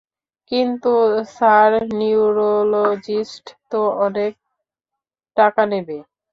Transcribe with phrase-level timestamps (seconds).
[0.51, 0.91] কিন্তু
[1.35, 4.31] sir, neurologist তো অনেক
[5.37, 5.97] টাকা নেবে!